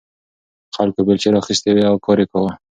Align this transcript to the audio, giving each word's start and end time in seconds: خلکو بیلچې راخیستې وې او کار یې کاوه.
خلکو 0.75 0.99
بیلچې 1.07 1.29
راخیستې 1.35 1.69
وې 1.73 1.83
او 1.89 1.95
کار 2.05 2.17
یې 2.21 2.25
کاوه. 2.31 2.51